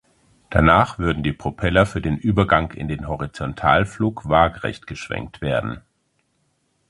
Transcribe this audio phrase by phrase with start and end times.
[0.49, 5.81] Danach würden die Propeller für den Übergang in den Horizontalflug waagerecht geschwenkt werden.